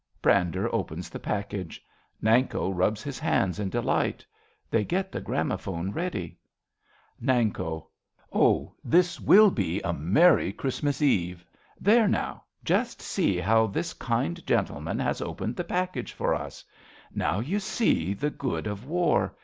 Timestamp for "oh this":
8.33-9.19